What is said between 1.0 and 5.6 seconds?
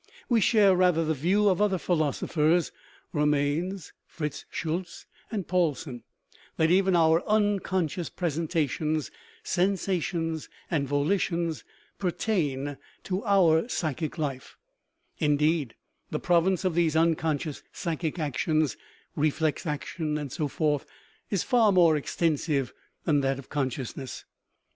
the view of other phi losophers (Romanes, Fritz Schultze, and